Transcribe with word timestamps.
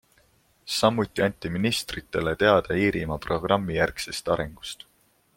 Samuti 0.75 1.23
anti 1.25 1.51
ministritele 1.57 2.33
teada 2.43 2.77
Iirimaa 2.85 3.19
programmijärgsest 3.27 4.33
arengust. 4.37 4.87